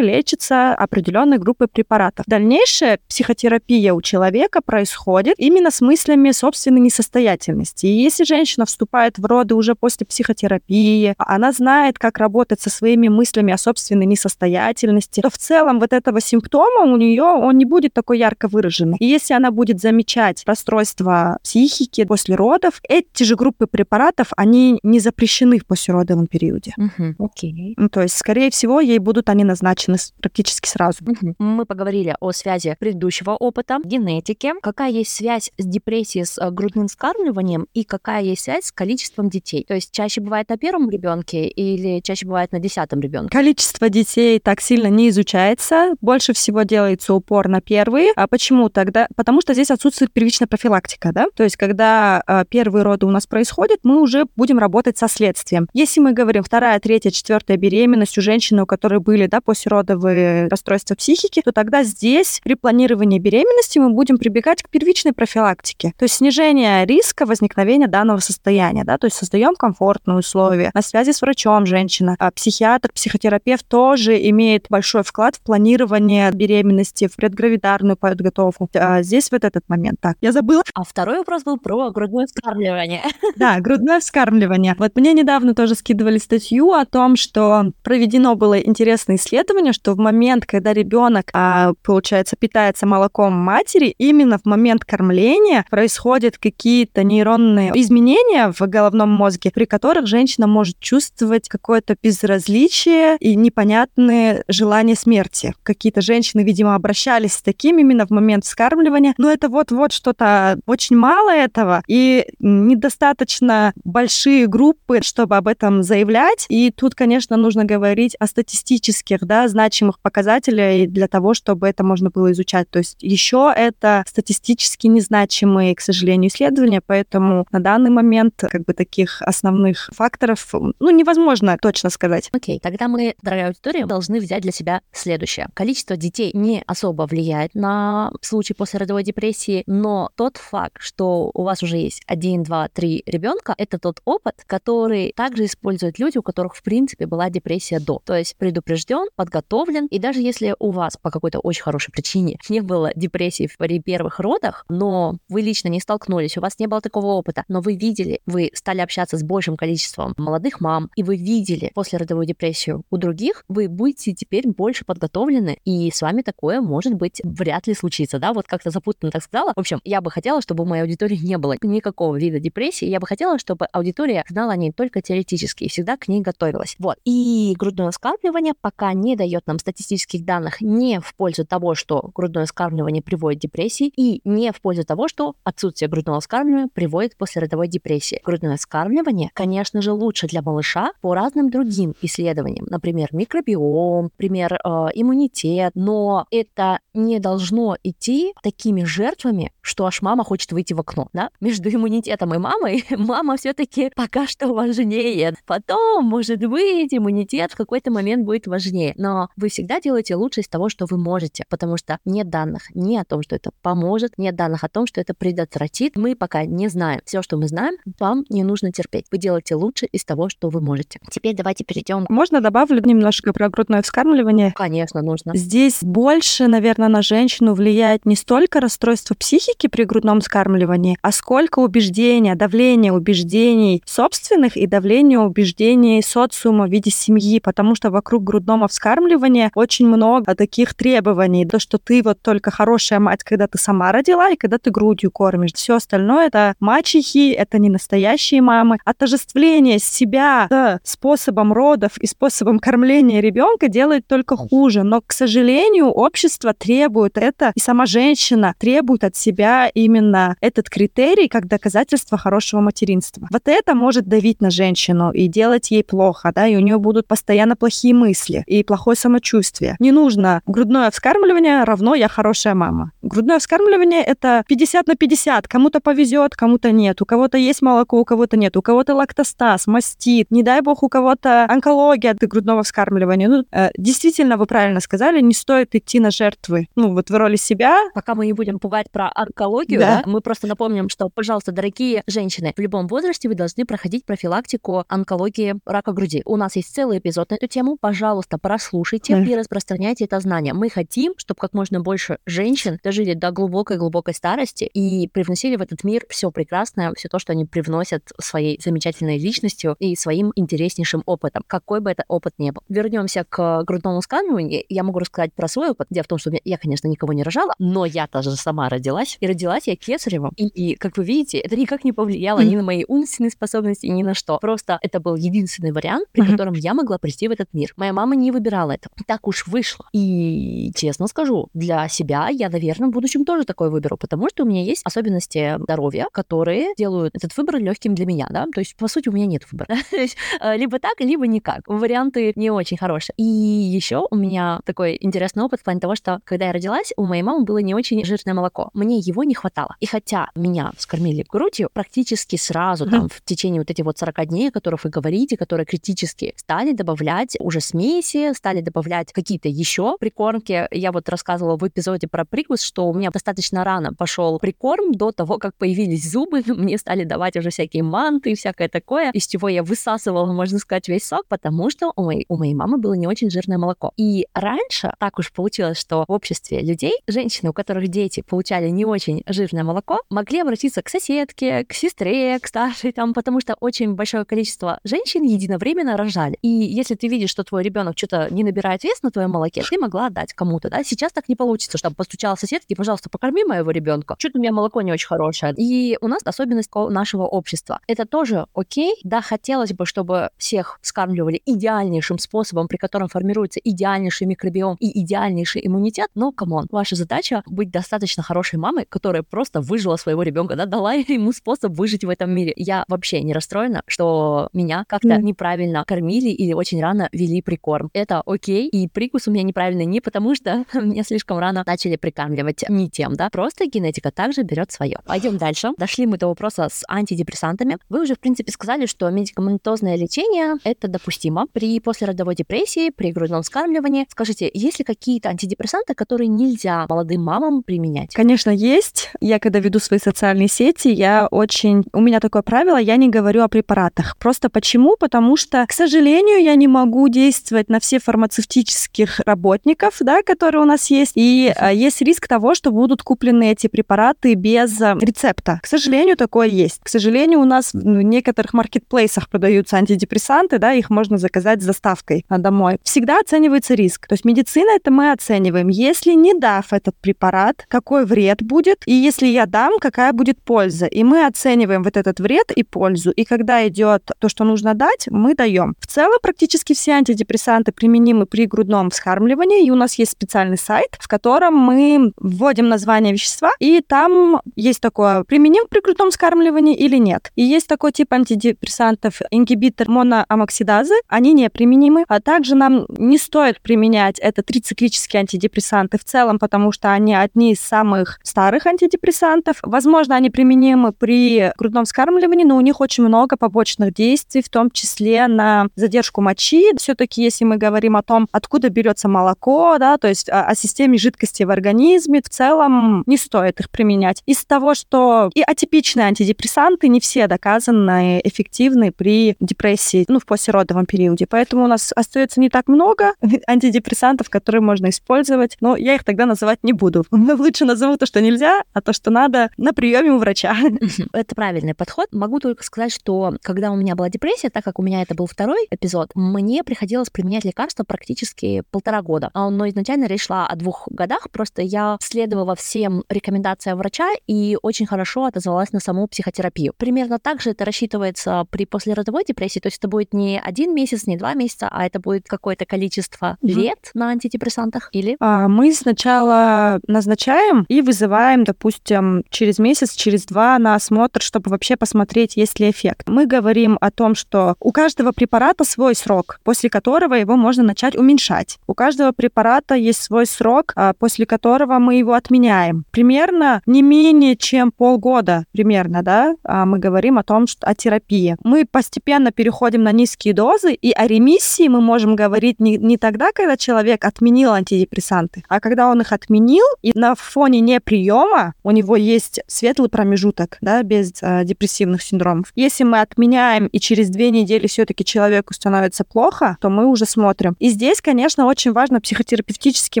[0.00, 2.24] лечится определенной группой препаратов.
[2.26, 7.86] Дальнейшая психотерапия у человека происходит именно с мыслями собственной несостоятельности.
[7.86, 13.08] И если женщина вступает в роды уже после психотерапии, она знает, как работать со своими
[13.08, 17.92] мыслями о собственной несостоятельности, то в целом вот этого симптома у нее он не будет
[17.92, 18.96] такой ярко выраженный.
[18.98, 25.00] И если она будет замечать расстройства психики после родов, эти же группы препаратов, они не
[25.00, 26.74] запрещены в послеродовом периоде.
[26.76, 27.74] Угу, окей.
[27.76, 30.98] Ну, то есть, скорее всего, ей будут они назначены практически сразу.
[31.38, 34.52] Мы поговорили о связи предыдущего опыта, генетики.
[34.62, 39.28] Какая есть связь с депрессией, с э, грудным вскармливанием и какая есть связь с количеством
[39.28, 39.64] детей?
[39.68, 43.30] То есть чаще бывает на первом ребенке или чаще бывает на десятом ребенке?
[43.30, 45.94] Количество детей так сильно не изучается.
[46.00, 48.12] Больше всего делается упор на первые.
[48.16, 49.06] А почему тогда?
[49.16, 51.26] Потому что здесь отсутствует первичная профилактика, да?
[51.34, 55.68] То есть когда э, первые роды у нас происходят, мы уже будем работать со следствием.
[55.74, 60.94] Если мы говорим вторая, третья, четвертая беременность у женщины, у которой были, да, послеродовые расстройства
[60.94, 65.92] психики, то тогда здесь при планировании беременности мы будем прибегать к первичной профилактике.
[65.98, 71.12] То есть снижение риска возникновения данного состояния, да, то есть создаем комфортные условия, на связи
[71.12, 77.96] с врачом женщина, а психиатр, психотерапевт тоже имеет большой вклад в планирование беременности, в предгравидарную
[77.96, 78.68] подготовку.
[78.74, 80.00] А здесь вот этот момент.
[80.00, 80.62] Так, я забыла.
[80.74, 83.02] А второй вопрос был про грудное вскармливание.
[83.36, 84.74] Да, грудное вскармливание.
[84.78, 89.98] Вот мне недавно тоже скидывали статью о том, что проведено было интересное исследование, что в
[89.98, 97.72] момент, когда ребенок, а, получается, питается молоком матери, именно в момент кормления происходят какие-то нейронные
[97.74, 105.54] изменения в головном мозге, при которых женщина может чувствовать какое-то безразличие и непонятные желания смерти.
[105.62, 110.96] Какие-то женщины, видимо, обращались с таким именно в момент вскармливания, но это вот-вот что-то очень
[110.96, 116.46] мало этого, и недостаточно большие группы, чтобы об этом заявлять.
[116.48, 121.84] И тут, конечно, нужно говорить о статистических статистических, да, значимых показателей для того, чтобы это
[121.84, 122.68] можно было изучать.
[122.70, 128.72] То есть еще это статистически незначимые, к сожалению, исследования, поэтому на данный момент как бы
[128.72, 132.30] таких основных факторов, ну, невозможно точно сказать.
[132.32, 132.60] Окей, okay.
[132.60, 135.48] тогда мы, дорогая аудитория, должны взять для себя следующее.
[135.54, 141.62] Количество детей не особо влияет на случай послеродовой депрессии, но тот факт, что у вас
[141.62, 146.56] уже есть один, два, три ребенка, это тот опыт, который также используют люди, у которых,
[146.56, 148.00] в принципе, была депрессия до.
[148.04, 152.60] То есть предупрежден, подготовлен, и даже если у вас по какой-то очень хорошей причине не
[152.60, 157.06] было депрессии при первых родах, но вы лично не столкнулись, у вас не было такого
[157.06, 161.70] опыта, но вы видели, вы стали общаться с большим количеством молодых мам, и вы видели
[161.74, 167.20] послеродовую депрессию у других, вы будете теперь больше подготовлены, и с вами такое, может быть,
[167.24, 169.52] вряд ли случится, да, вот как-то запутанно так сказала.
[169.54, 173.00] В общем, я бы хотела, чтобы у моей аудитории не было никакого вида депрессии, я
[173.00, 176.76] бы хотела, чтобы аудитория знала о ней только теоретически и всегда к ней готовилась.
[176.78, 176.96] Вот.
[177.04, 182.46] И грудное вскармливание пока не дает нам статистических данных не в пользу того, что грудное
[182.46, 187.18] вскармливание приводит к депрессии, и не в пользу того, что отсутствие грудного вскармливания приводит к
[187.18, 188.20] послеродовой депрессии.
[188.24, 194.68] Грудное вскармливание, конечно же, лучше для малыша по разным другим исследованиям, например, микробиом, например, э,
[194.94, 201.08] иммунитет, но это не должно идти такими жертвами, что аж мама хочет выйти в окно,
[201.12, 201.30] да?
[201.40, 205.34] Между иммунитетом и мамой мама все-таки пока что важнее.
[205.46, 208.75] Потом, может быть, иммунитет в какой-то момент будет важнее.
[208.96, 212.96] Но вы всегда делаете лучше из того, что вы можете, потому что нет данных ни
[212.96, 215.96] о том, что это поможет, нет данных о том, что это предотвратит.
[215.96, 217.00] Мы пока не знаем.
[217.04, 219.06] Все, что мы знаем, вам не нужно терпеть.
[219.10, 221.00] Вы делаете лучше из того, что вы можете.
[221.10, 222.06] Теперь давайте перейдем.
[222.08, 224.52] Можно добавлю немножко про грудное вскармливание?
[224.54, 225.36] Конечно, нужно.
[225.36, 231.60] Здесь больше, наверное, на женщину влияет не столько расстройство психики при грудном вскармливании, а сколько
[231.60, 238.65] убеждения, давление убеждений собственных и давление убеждений социума в виде семьи, потому что вокруг грудного
[238.68, 241.46] вскармливания очень много таких требований.
[241.46, 245.10] То, что ты вот только хорошая мать, когда ты сама родила и когда ты грудью
[245.10, 245.52] кормишь.
[245.54, 248.78] Все остальное это мачехи, это не настоящие мамы.
[248.84, 250.48] Отождествление себя
[250.82, 254.82] с способом родов и способом кормления ребенка делает только хуже.
[254.82, 261.28] Но, к сожалению, общество требует это, и сама женщина требует от себя именно этот критерий
[261.28, 263.28] как доказательство хорошего материнства.
[263.30, 267.06] Вот это может давить на женщину и делать ей плохо, да, и у нее будут
[267.06, 269.76] постоянно плохие мысли и плохое самочувствие.
[269.78, 272.92] Не нужно грудное вскармливание равно я хорошая мама.
[273.02, 275.48] Грудное вскармливание это 50 на 50.
[275.48, 277.02] Кому-то повезет, кому-то нет.
[277.02, 278.56] У кого-то есть молоко, у кого-то нет.
[278.56, 280.28] У кого-то лактостаз, мастит.
[280.30, 283.28] Не дай бог, у кого-то онкология от грудного вскармливания.
[283.28, 286.68] Ну, э, действительно, вы правильно сказали, не стоит идти на жертвы.
[286.76, 287.78] Ну, вот в роли себя.
[287.94, 290.02] Пока мы не будем пугать про онкологию, да.
[290.04, 294.84] Да, мы просто напомним, что, пожалуйста, дорогие женщины, в любом возрасте вы должны проходить профилактику
[294.88, 296.22] онкологии рака груди.
[296.24, 297.76] У нас есть целый эпизод на эту тему.
[297.80, 299.22] Пожалуйста, прослушайте да.
[299.22, 300.54] и распространяйте это знание.
[300.54, 305.84] Мы хотим, чтобы как можно больше женщин дожили до глубокой-глубокой старости и привносили в этот
[305.84, 311.44] мир все прекрасное, все то, что они привносят своей замечательной личностью и своим интереснейшим опытом,
[311.46, 312.62] какой бы это опыт ни был.
[312.68, 314.64] Вернемся к грудному сканированию.
[314.68, 315.86] Я могу рассказать про свой опыт.
[315.90, 319.16] Дело в том, что я, конечно, никого не рожала, но я тоже сама родилась.
[319.20, 320.32] И родилась я кесаревым.
[320.36, 324.02] И, и как вы видите, это никак не повлияло ни на мои умственные способности, ни
[324.02, 324.38] на что.
[324.38, 327.72] Просто это был единственный вариант, при котором я могла прийти в этот мир.
[327.76, 328.88] Моя мама не выбирала это.
[329.06, 329.86] Так уж вышло.
[329.92, 334.46] И честно скажу, для себя я, наверное, в будущем тоже такое выберу, потому что у
[334.46, 338.46] меня есть особенности здоровья, которые делают этот выбор легким для меня, да.
[338.52, 339.76] То есть, по сути, у меня нет выбора.
[340.40, 341.60] Э, либо так, либо никак.
[341.66, 343.14] Варианты не очень хорошие.
[343.16, 347.06] И еще у меня такой интересный опыт в плане того, что когда я родилась, у
[347.06, 348.70] моей мамы было не очень жирное молоко.
[348.74, 349.76] Мне его не хватало.
[349.80, 354.48] И хотя меня скормили грудью, практически сразу, там, в течение вот этих вот 40 дней,
[354.48, 360.66] о которых вы говорите, которые критически, стали добавлять уже смеси, стали добавлять какие-то еще прикормки.
[360.70, 365.12] Я вот рассказывала в эпизоде про прикус, что у меня достаточно рано пошел прикорм до
[365.12, 369.48] того, как появились зубы, мне стали давать уже всякие манты и всякое такое, из чего
[369.48, 373.06] я высасывала, можно сказать, весь сок, потому что у моей, у моей мамы было не
[373.06, 373.92] очень жирное молоко.
[373.96, 378.84] И раньше так уж получилось, что в обществе людей, женщины, у которых дети получали не
[378.84, 383.94] очень жирное молоко, могли обратиться к соседке, к сестре, к старшей там, потому что очень
[383.94, 386.38] большое количество женщин единовременно рожали.
[386.42, 389.78] И если ты видишь, что твой ребенок что-то не набирает вес на твоем молоке, ты
[389.78, 390.84] могла отдать кому-то, да?
[390.84, 394.14] Сейчас так не получится, чтобы постучала соседке, пожалуйста, покорми моего ребенка.
[394.18, 395.54] Что-то у меня молоко не очень хорошее.
[395.56, 397.80] И у нас особенность нашего общества.
[397.86, 398.96] Это тоже окей.
[399.04, 405.66] Да, хотелось бы, чтобы всех скармливали идеальнейшим способом, при котором формируется идеальнейший микробиом и идеальнейший
[405.66, 410.56] иммунитет, но, come on, ваша задача быть достаточно хорошей мамой, которая просто выжила своего ребенка,
[410.56, 412.52] да, дала ему способ выжить в этом мире.
[412.56, 415.22] Я вообще не расстроена, что меня как-то mm.
[415.22, 417.90] неправильно кормили или очень рано вели прикорм.
[417.96, 422.64] Это окей, и прикус у меня неправильный не потому, что меня слишком рано начали прикармливать
[422.68, 424.98] не тем, да, просто генетика также берет свое.
[425.06, 425.72] Пойдем дальше.
[425.78, 427.78] Дошли мы до вопроса с антидепрессантами.
[427.88, 433.42] Вы уже, в принципе, сказали, что медикаментозное лечение— это допустимо при послеродовой депрессии, при грудном
[433.42, 434.06] вскармливании.
[434.10, 438.14] Скажите, есть ли какие-то антидепрессанты, которые нельзя молодым мамам применять?
[438.14, 439.10] Конечно, есть.
[439.20, 441.84] Я когда веду свои социальные сети, я очень...
[441.92, 444.16] У меня такое правило, я не говорю о препаратах.
[444.18, 444.96] Просто почему?
[444.98, 450.66] Потому что, к сожалению, я не могу действовать на все фармацевтических работников, да, которые у
[450.66, 455.60] нас есть, и uh есть риск того, что будут куплены эти препараты без а, рецепта.
[455.62, 456.80] К сожалению, такое есть.
[456.82, 462.24] К сожалению, у нас в некоторых маркетплейсах продаются антидепрессанты, да, их можно заказать с доставкой
[462.28, 462.78] домой.
[462.82, 464.08] Всегда оценивается риск.
[464.08, 465.68] То есть медицина это мы оцениваем.
[465.68, 470.86] Если не дав этот препарат, какой вред будет, и если я дам, какая будет польза.
[470.86, 473.10] И мы оцениваем вот этот вред и пользу.
[473.10, 475.74] И когда идет то, что нужно дать, мы даем.
[475.78, 480.96] В целом практически все антидепрессанты применимы при грудном вскармливании, и у нас есть специальный сайт,
[480.98, 486.96] в котором мы вводим название вещества, и там есть такое, применим при грудном вскармливании или
[486.96, 487.30] нет.
[487.36, 494.18] И есть такой тип антидепрессантов, ингибитор моноамоксидазы, они неприменимы, а также нам не стоит применять
[494.18, 499.58] это трициклические антидепрессанты в целом, потому что они одни из самых старых антидепрессантов.
[499.62, 504.70] Возможно, они применимы при грудном вскармливании, но у них очень много побочных действий, в том
[504.70, 506.74] числе на задержку мочи.
[506.76, 510.98] Все-таки, если мы говорим о том, откуда берется молоко, да, то есть о, о системе
[510.98, 514.22] жидкости в организме, в целом не стоит их применять.
[514.26, 520.86] Из того, что и атипичные антидепрессанты не все доказаны эффективны при депрессии, ну, в послеродовом
[520.86, 521.26] периоде.
[521.28, 523.14] Поэтому у нас остается не так много
[523.46, 527.04] антидепрессантов, которые можно использовать, но я их тогда называть не буду.
[527.10, 530.56] Лучше назову то, что нельзя, а то, что надо, на приеме у врача.
[531.12, 532.08] Это правильный подход.
[532.12, 535.26] Могу только сказать, что когда у меня была депрессия, так как у меня это был
[535.26, 539.30] второй эпизод, мне приходилось применять лекарства практически полтора года.
[539.34, 544.58] А, но изначально речь шла о двух годах, просто я следовала всем рекомендациям врача и
[544.62, 546.74] очень хорошо отозвалась на саму психотерапию.
[546.76, 551.06] Примерно так же это рассчитывается при послеродовой депрессии, то есть это будет не один месяц,
[551.06, 553.52] не два месяца, а это будет какое-то количество угу.
[553.52, 555.16] лет на антидепрессантах или?
[555.20, 561.76] А, мы сначала назначаем и вызываем, допустим, через месяц, через два на осмотр, чтобы вообще
[561.76, 563.08] посмотреть, есть ли эффект.
[563.08, 567.96] Мы говорим о том, что у каждого препарата свой срок, после которого его можно начать
[567.96, 568.58] уменьшать.
[568.66, 572.84] У каждого препарата есть свой срок, а, после которого мы его отменяем.
[572.90, 578.36] Примерно не менее чем полгода, примерно, да, а, мы говорим о том, что о терапии.
[578.42, 583.30] Мы постепенно переходим на низкие дозы, и о ремиссии мы можем говорить не, не тогда,
[583.32, 588.96] когда человек отменил антидепрессанты, а когда он их отменил, и на фоне неприема у него
[588.96, 592.52] есть светлый промежуток, да, без э, депрессивных синдромов.
[592.54, 597.56] Если мы отменяем, и через две недели все-таки человеку становится плохо, то мы уже смотрим.
[597.58, 600.00] И здесь, конечно, очень важно психотерапевтический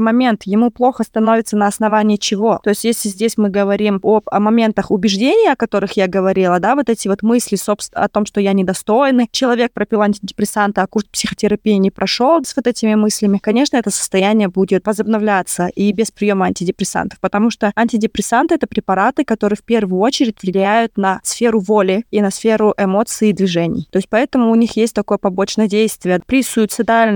[0.00, 0.42] момент.
[0.44, 2.60] Ему плохо становится на основании чего?
[2.62, 6.76] То есть если здесь мы говорим об, о моментах убеждения, о которых я говорила, да,
[6.76, 11.06] вот эти вот мысли собственно, о том, что я недостойный, человек пропил антидепрессанты, а курс
[11.06, 16.46] психотерапии не прошел с вот этими мыслями, конечно, это состояние будет возобновляться и без приема
[16.46, 22.20] антидепрессантов, потому что антидепрессанты— это препараты, которые в первую очередь влияют на сферу воли и
[22.20, 23.88] на сферу эмоций и движений.
[23.90, 26.20] То есть поэтому у них есть такое побочное действие.
[26.24, 26.42] При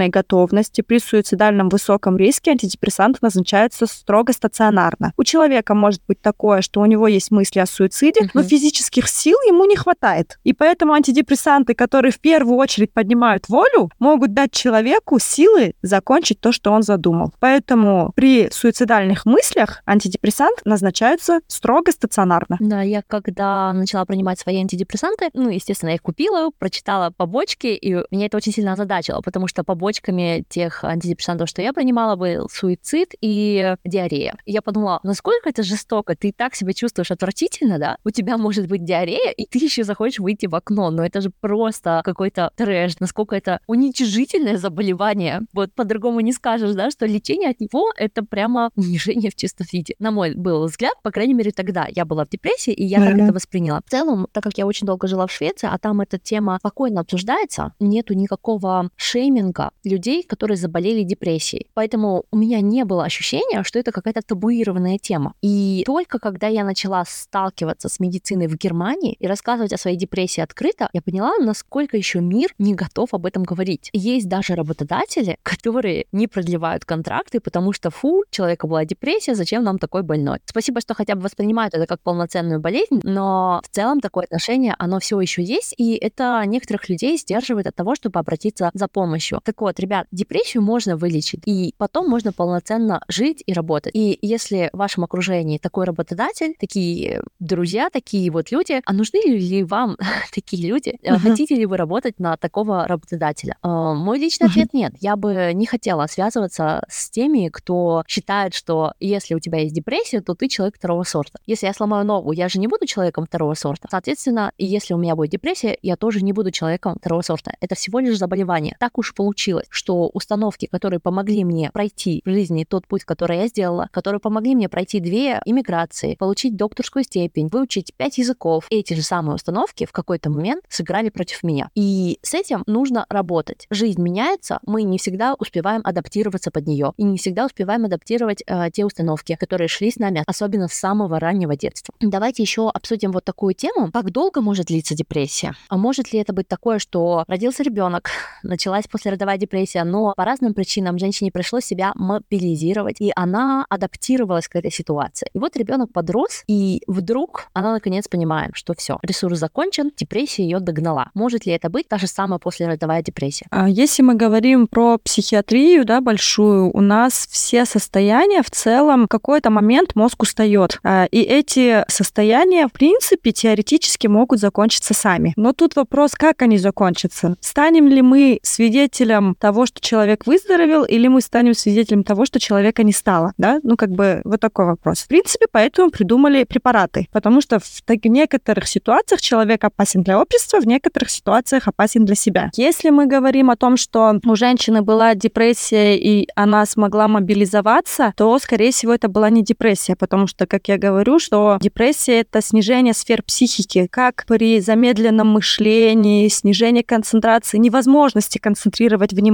[0.01, 5.13] суицидальной готовности, при суицидальном высоком риске антидепрессанты назначаются строго стационарно.
[5.17, 8.31] У человека может быть такое, что у него есть мысли о суициде, uh-huh.
[8.35, 10.39] но физических сил ему не хватает.
[10.45, 16.53] И поэтому антидепрессанты, которые в первую очередь поднимают волю, могут дать человеку силы закончить то,
[16.53, 17.33] что он задумал.
[17.41, 22.57] Поэтому при суицидальных мыслях антидепрессант назначаются строго стационарно.
[22.61, 27.95] Да, я когда начала принимать свои антидепрессанты, ну, естественно, я их купила, прочитала побочки, и
[28.11, 33.15] меня это очень сильно озадачило, потому что побочками тех антидепрессантов, что я принимала, был суицид
[33.21, 34.37] и диарея.
[34.45, 37.97] И я подумала, насколько это жестоко, ты так себя чувствуешь отвратительно, да?
[38.05, 41.31] У тебя может быть диарея, и ты еще захочешь выйти в окно, но это же
[41.41, 45.41] просто какой-то трэш, насколько это уничижительное заболевание.
[45.53, 49.95] Вот по-другому не скажешь, да, что лечение от него— это прямо унижение в чистом виде.
[49.99, 53.07] На мой был взгляд, по крайней мере, тогда я была в депрессии, и я mm-hmm.
[53.07, 53.81] так это восприняла.
[53.85, 57.01] В целом, так как я очень долго жила в Швеции, а там эта тема спокойно
[57.01, 61.69] обсуждается, нету никакого шейминга людей, которые заболели депрессией.
[61.75, 65.35] Поэтому у меня не было ощущения, что это какая-то табуированная тема.
[65.43, 70.41] И только когда я начала сталкиваться с медициной в Германии и рассказывать о своей депрессии
[70.41, 73.91] открыто, я поняла, насколько еще мир не готов об этом говорить.
[73.93, 79.79] Есть даже работодатели, которые не продлевают контракты, потому что, фу, человека была депрессия, зачем нам
[79.79, 80.39] такой больной?
[80.45, 85.01] Спасибо, что хотя бы воспринимают это как полноценную болезнь, но в целом такое отношение, оно
[85.01, 89.41] все еще есть, и это некоторых людей сдерживает от того, чтобы обратиться за помощью.
[89.45, 93.93] Так вот, ребят, депрессию можно вылечить, и потом можно полноценно жить и работать.
[93.95, 99.63] И если в вашем окружении такой работодатель, такие друзья, такие вот люди, а нужны ли
[99.63, 99.97] вам
[100.35, 100.99] такие люди?
[101.03, 101.19] Uh-huh.
[101.19, 103.57] Хотите ли вы работать на такого работодателя?
[103.63, 104.51] Uh, мой личный uh-huh.
[104.51, 104.93] ответ нет.
[105.01, 110.21] Я бы не хотела связываться с теми, кто считает, что если у тебя есть депрессия,
[110.21, 111.39] то ты человек второго сорта.
[111.47, 113.89] Если я сломаю ногу, я же не буду человеком второго сорта.
[113.91, 117.53] Соответственно, если у меня будет депрессия, я тоже не буду человеком второго сорта.
[117.61, 118.77] Это всего лишь заболевание.
[118.81, 123.47] Так уж получилось, что установки, которые помогли мне пройти в жизни тот путь, который я
[123.49, 129.03] сделала, которые помогли мне пройти две иммиграции, получить докторскую степень, выучить пять языков, эти же
[129.03, 131.71] самые установки в какой-то момент сыграли против меня.
[131.75, 133.67] И с этим нужно работать.
[133.71, 138.71] Жизнь меняется, мы не всегда успеваем адаптироваться под нее и не всегда успеваем адаптировать э,
[138.73, 141.95] те установки, которые шли с нами, особенно с самого раннего детства.
[142.01, 143.91] Давайте еще обсудим вот такую тему.
[143.93, 145.55] Как долго может длиться депрессия?
[145.69, 148.11] А может ли это быть такое, что родился ребенок,
[148.43, 149.50] началась послеродовая депрессия,
[149.85, 155.29] но по разным причинам женщине пришлось себя мобилизировать, и она адаптировалась к этой ситуации.
[155.35, 160.61] И вот ребенок подрос, и вдруг она наконец понимает, что все, ресурс закончен, депрессия ее
[160.61, 161.11] догнала.
[161.15, 163.47] Может ли это быть та же самая послеродовая депрессия?
[163.51, 169.09] А если мы говорим про психиатрию, да, большую, у нас все состояния в целом в
[169.09, 170.79] какой-то момент мозг устает.
[170.83, 175.33] А, и эти состояния, в принципе, теоретически могут закончиться сами.
[175.37, 177.37] Но тут вопрос, как они закончатся.
[177.41, 182.83] Станем ли мы свидетелем того, что человек выздоровел, или мы станем свидетелем того, что человека
[182.85, 183.33] не стало?
[183.39, 183.59] Да?
[183.63, 185.01] Ну, как бы вот такой вопрос.
[185.01, 190.61] В принципе, поэтому придумали препараты, потому что в так, некоторых ситуациях человек опасен для общества,
[190.61, 192.51] в некоторых ситуациях опасен для себя.
[192.55, 198.39] Если мы говорим о том, что у женщины была депрессия, и она смогла мобилизоваться, то,
[198.39, 202.95] скорее всего, это была не депрессия, потому что, как я говорю, что депрессия— это снижение
[202.95, 209.30] сфер психики, как при замедленном мышлении, снижение концентрации, невозможности концентрировать внимание,